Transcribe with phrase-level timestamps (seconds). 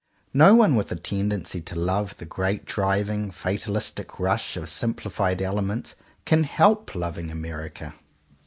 [0.33, 5.93] No one with a tendency to love the great driving fatalistic rush of simplified elements,
[6.25, 7.93] can help loving Amer ica.